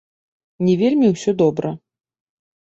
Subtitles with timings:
[0.69, 1.69] Не вельмі ўсё добра.